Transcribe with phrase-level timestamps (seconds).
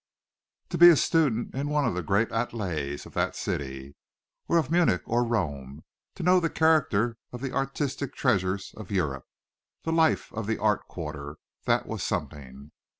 [0.69, 3.93] To be a student in any one of the great ateliers of that city!
[4.47, 5.83] Or of Munich or Rome,
[6.15, 9.27] to know the character of the artistic treasures of Europe
[9.83, 12.71] the life of the Art quarter that was something.